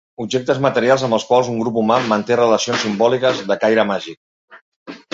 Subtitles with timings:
[0.23, 4.21] Objectes materials amb els quals un grup humà manté relacions simbòliques de caire màgic.